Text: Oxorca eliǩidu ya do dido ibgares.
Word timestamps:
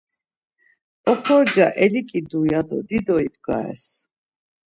Oxorca 1.11 1.67
eliǩidu 1.83 2.41
ya 2.51 2.61
do 2.67 2.77
dido 2.87 3.17
ibgares. 3.27 3.85